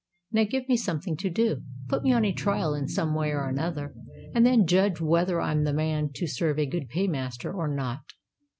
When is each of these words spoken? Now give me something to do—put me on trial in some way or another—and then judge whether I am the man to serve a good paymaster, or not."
Now 0.31 0.45
give 0.45 0.67
me 0.67 0.77
something 0.77 1.15
to 1.17 1.29
do—put 1.29 2.01
me 2.01 2.11
on 2.11 2.23
trial 2.33 2.73
in 2.73 2.87
some 2.87 3.13
way 3.13 3.29
or 3.29 3.47
another—and 3.47 4.43
then 4.43 4.65
judge 4.65 4.99
whether 4.99 5.39
I 5.39 5.51
am 5.51 5.63
the 5.63 5.73
man 5.73 6.09
to 6.15 6.25
serve 6.25 6.57
a 6.57 6.65
good 6.65 6.89
paymaster, 6.89 7.53
or 7.53 7.67
not." 7.67 8.01